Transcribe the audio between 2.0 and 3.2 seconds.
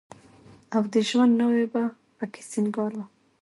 په کې سينګار وه.